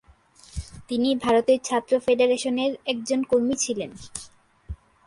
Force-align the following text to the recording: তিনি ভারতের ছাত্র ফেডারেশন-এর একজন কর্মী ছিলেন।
তিনি 0.87 1.09
ভারতের 1.15 1.59
ছাত্র 1.63 1.91
ফেডারেশন-এর 1.99 2.73
একজন 2.85 3.19
কর্মী 3.23 3.55
ছিলেন। 3.55 3.91